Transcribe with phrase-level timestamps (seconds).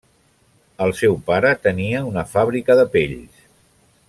[0.85, 3.49] El seu pare tenia una fàbrica de pells.